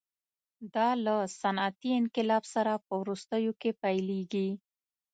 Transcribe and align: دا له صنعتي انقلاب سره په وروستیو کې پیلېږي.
دا 0.75 0.89
له 1.05 1.15
صنعتي 1.41 1.89
انقلاب 2.01 2.43
سره 2.53 2.71
په 2.85 2.93
وروستیو 3.01 3.51
کې 3.61 3.71
پیلېږي. 3.81 4.49